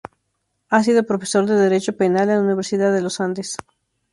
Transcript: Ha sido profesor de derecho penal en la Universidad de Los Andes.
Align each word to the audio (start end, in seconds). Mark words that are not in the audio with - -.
Ha 0.69 0.83
sido 0.83 1.05
profesor 1.05 1.45
de 1.45 1.53
derecho 1.55 1.95
penal 1.95 2.31
en 2.31 2.37
la 2.37 2.41
Universidad 2.41 2.91
de 2.91 3.03
Los 3.03 3.21
Andes. 3.21 3.55